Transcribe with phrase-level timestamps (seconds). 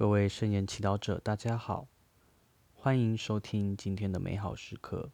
[0.00, 1.86] 各位圣言祈祷者，大家好，
[2.72, 5.10] 欢迎收听今天的美好时刻。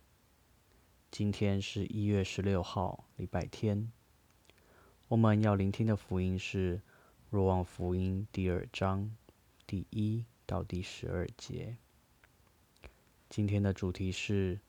[1.11, 3.91] 今天是一月十六号，礼拜天。
[5.09, 6.79] 我们要聆听的福音是
[7.30, 9.10] 《若望福音》第二章
[9.67, 11.76] 第一到第十二节。
[13.28, 14.60] 今天的主题是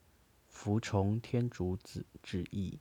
[0.48, 2.80] 服从天主子旨意。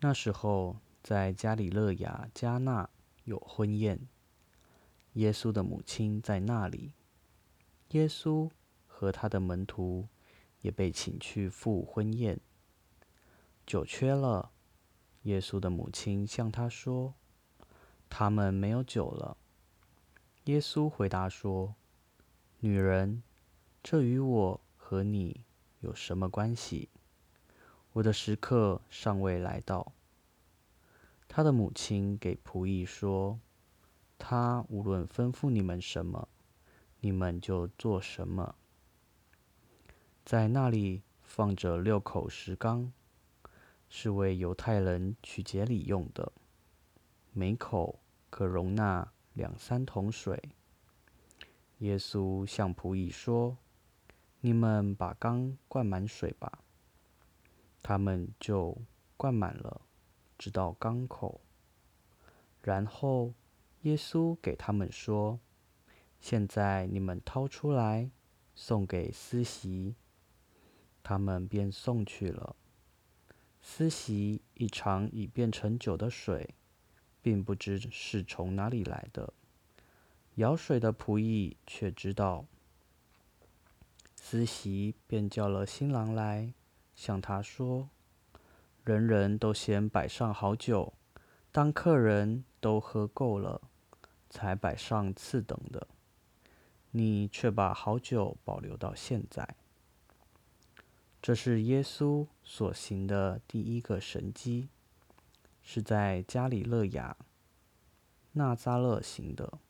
[0.00, 2.90] 那时候，在加里勒亚加纳
[3.24, 4.06] 有婚宴。
[5.14, 6.92] 耶稣的母亲在那里，
[7.90, 8.50] 耶稣
[8.86, 10.08] 和他的门徒
[10.60, 12.40] 也被请去赴婚宴。
[13.64, 14.50] 酒缺了，
[15.22, 17.14] 耶稣的母亲向他说
[18.10, 19.36] ：“他们没有酒了。”
[20.46, 21.76] 耶稣回答说
[22.58, 23.22] ：“女人，
[23.84, 25.44] 这与我和你
[25.78, 26.88] 有什么关系？
[27.92, 29.92] 我的时刻尚未来到。”
[31.28, 33.38] 他的母亲给仆役说。
[34.16, 36.28] 他无论吩咐你们什么，
[37.00, 38.54] 你们就做什么。
[40.24, 42.90] 在那里放着六口石缸，
[43.90, 46.32] 是为犹太人取节礼用的，
[47.32, 50.42] 每口可容纳两三桶水。
[51.78, 53.58] 耶稣向仆役说
[54.40, 56.60] ：“你们把缸灌满水吧。”
[57.82, 58.78] 他们就
[59.18, 59.82] 灌满了，
[60.38, 61.40] 直到缸口。
[62.62, 63.34] 然后。
[63.84, 65.38] 耶稣给他们说
[66.18, 68.10] ：“现在你们掏出来，
[68.54, 69.94] 送给司席。”
[71.04, 72.56] 他们便送去了。
[73.60, 76.54] 司席一尝已变成酒的水，
[77.20, 79.34] 并不知是从哪里来的。
[80.36, 82.46] 舀水的仆役却知道。
[84.16, 86.54] 司席便叫了新郎来，
[86.94, 87.90] 向他说
[88.82, 90.94] ：“人人都先摆上好酒，
[91.52, 93.60] 当客人都喝够了。”
[94.34, 95.86] 才摆上次等的，
[96.90, 99.54] 你却把好酒保留到现在。
[101.22, 104.68] 这是耶稣所行的第一个神迹，
[105.62, 107.16] 是在加里勒亚
[108.32, 109.60] 纳扎勒行的。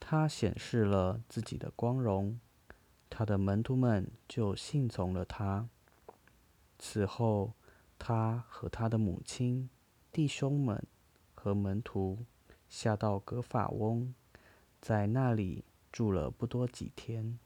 [0.00, 2.40] 他显示了自己的光荣，
[3.08, 5.68] 他的门徒们就信从了他。
[6.76, 7.52] 此后，
[8.00, 9.70] 他和他的母亲、
[10.10, 10.84] 弟兄们
[11.36, 12.26] 和门徒。
[12.68, 14.14] 下到格法翁，
[14.80, 17.38] 在那里住了不多几天。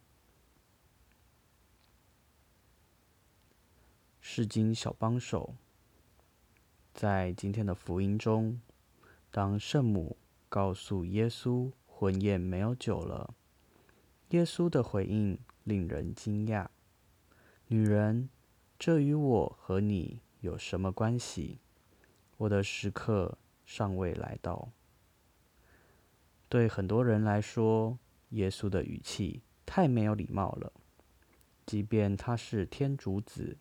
[4.20, 5.54] 世经小帮手，
[6.92, 8.60] 在今天的福音中，
[9.30, 10.16] 当圣母
[10.48, 13.34] 告诉耶稣婚宴没有酒了，
[14.30, 16.68] 耶稣的回应令人惊讶
[17.68, 18.28] ：“女人，
[18.78, 21.58] 这与我和你有什么关系？
[22.36, 24.70] 我的时刻尚未来到。”
[26.48, 27.98] 对很多人来说，
[28.30, 30.72] 耶稣的语气太没有礼貌了。
[31.66, 33.58] 即便他是天主子，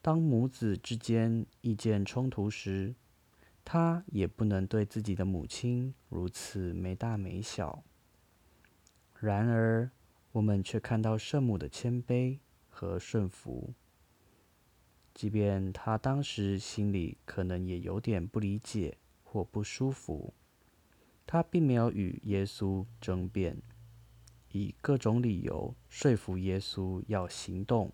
[0.00, 2.94] 当母子之间意见冲突时，
[3.62, 7.82] 他也不能对自己的母亲如此没大没小。
[9.20, 9.90] 然而，
[10.32, 12.38] 我们却看到圣母的谦卑
[12.70, 13.74] 和顺服，
[15.12, 20.32] 即便他当时心里可能也有点不理解或不舒服。
[21.26, 23.60] 他并没有与耶稣争辩，
[24.52, 27.92] 以各种理由说服耶稣要行动，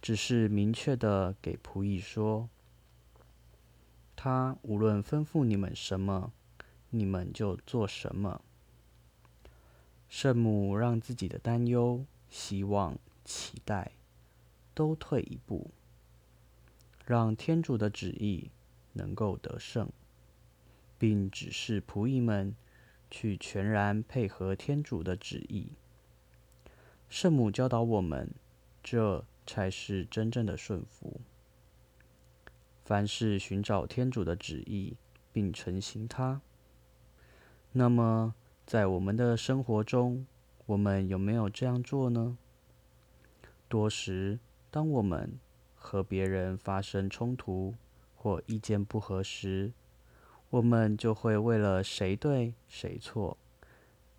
[0.00, 2.48] 只是明确的给仆役说
[4.14, 6.32] ：“他无论吩咐你们什么，
[6.90, 8.42] 你们就做什么。”
[10.08, 13.92] 圣母让自己的担忧、希望、期待
[14.74, 15.70] 都退一步，
[17.04, 18.50] 让天主的旨意
[18.92, 19.90] 能够得胜。
[20.98, 22.54] 并指示仆役们
[23.10, 25.72] 去全然配合天主的旨意。
[27.08, 28.30] 圣母教导我们，
[28.82, 31.20] 这才是真正的顺服。
[32.84, 34.96] 凡是寻找天主的旨意
[35.32, 36.40] 并诚行它，
[37.72, 38.34] 那么
[38.66, 40.26] 在我们的生活中，
[40.66, 42.36] 我们有没有这样做呢？
[43.68, 44.38] 多时，
[44.70, 45.38] 当我们
[45.74, 47.74] 和别人发生冲突
[48.16, 49.72] 或意见不合时，
[50.50, 53.36] 我们就会为了谁对谁错、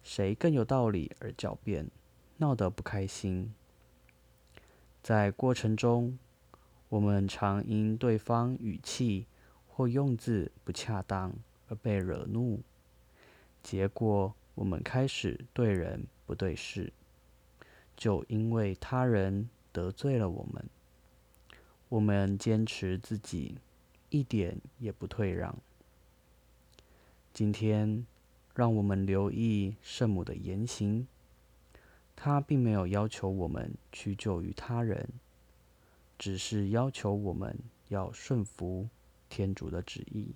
[0.04, 1.90] 谁更有道理而狡辩，
[2.38, 3.52] 闹得不开心。
[5.02, 6.20] 在过程中，
[6.90, 9.26] 我们常因对方语气
[9.68, 11.34] 或用字不恰当
[11.68, 12.62] 而被惹怒，
[13.64, 16.94] 结果我们开始对人不对事，
[17.98, 20.70] 就因为他人得罪了我们，
[21.88, 23.56] 我们坚持自己，
[24.10, 25.58] 一点也不退让。
[27.39, 28.06] 今天
[28.53, 31.07] 让我们留意圣母的言行。
[32.13, 35.07] 她并没有要求我们屈就于他人，
[36.18, 37.57] 只是要求我们
[37.88, 38.89] 要顺服
[39.30, 40.33] 天主的旨意。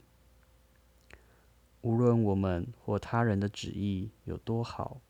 [1.82, 5.02] 无论我们或他人的旨意有多好，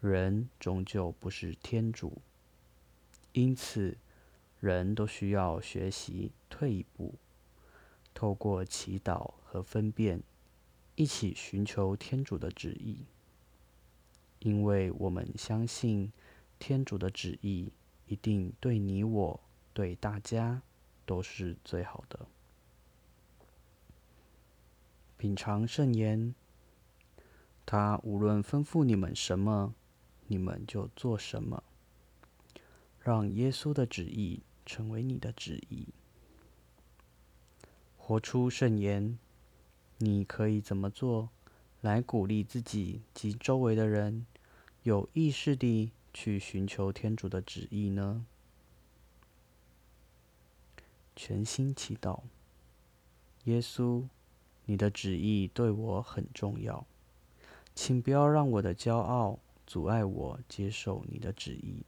[0.00, 2.22] 人终究不是天主，
[3.32, 3.96] 因此，
[4.60, 7.16] 人都需要学习退一步，
[8.14, 10.22] 透过祈祷和分辨，
[10.96, 13.04] 一起寻求天主的旨意。
[14.40, 16.12] 因为我们相信，
[16.58, 17.72] 天主的旨意
[18.06, 19.40] 一定对你我、
[19.72, 20.62] 对大家
[21.06, 22.26] 都是最好的。
[25.16, 26.34] 品尝圣言，
[27.64, 29.74] 他无论吩咐你们什么，
[30.26, 31.64] 你们就做什么。
[33.00, 35.88] 让耶稣的旨意成为你的旨意。
[37.96, 39.18] 活出圣言，
[40.04, 41.30] 你可以怎么做
[41.80, 44.26] 来鼓励自己及周围的人
[44.82, 48.26] 有意识地去寻求天主的旨意呢？
[51.16, 52.20] 全心祈祷，
[53.44, 54.04] 耶稣。
[54.66, 56.86] 你的旨意对我很重要，
[57.74, 61.84] 请不要让我的骄傲阻碍我接受你的旨意。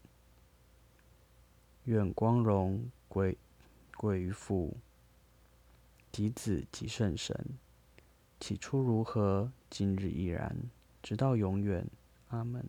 [1.84, 3.38] 愿光荣归
[3.96, 4.76] 归于父、
[6.12, 7.58] 及子、及圣神。
[8.38, 10.54] 起初如何，今日依然，
[11.02, 11.86] 直到永远。
[12.28, 12.64] 阿门。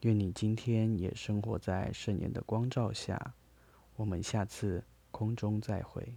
[0.00, 3.34] 愿你今天也生活在圣言的光照下。
[3.96, 6.14] 我们下次空中再会。